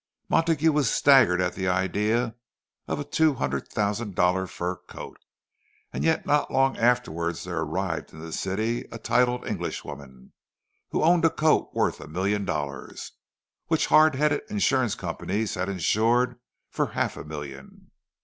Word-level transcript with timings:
Montague 0.29 0.71
was 0.71 0.89
staggered 0.89 1.39
at 1.39 1.53
the 1.53 1.67
idea 1.67 2.33
of 2.87 2.99
a 2.99 3.03
two 3.03 3.35
hundred 3.35 3.67
thousand 3.67 4.15
dollar 4.15 4.47
fur 4.47 4.77
coat; 4.77 5.19
and 5.93 6.03
yet 6.03 6.25
not 6.25 6.49
long 6.49 6.75
afterward 6.75 7.35
there 7.35 7.59
arrived 7.59 8.11
in 8.11 8.17
the 8.17 8.33
city 8.33 8.87
a 8.91 8.97
titled 8.97 9.45
Englishwoman, 9.45 10.33
who 10.89 11.03
owned 11.03 11.23
a 11.23 11.29
coat 11.29 11.69
worth 11.75 12.01
a 12.01 12.07
million 12.07 12.45
dollars, 12.45 13.11
which 13.67 13.85
hard 13.93 14.15
headed 14.15 14.41
insurance 14.49 14.95
companies 14.95 15.53
had 15.53 15.69
insured 15.69 16.39
for 16.71 16.87
half 16.97 17.15
a 17.15 17.23
million. 17.23 17.91